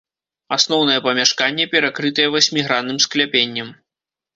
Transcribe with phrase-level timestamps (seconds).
[0.55, 3.69] Асноўнае памяшканне перакрытае васьмігранным скляпеннем.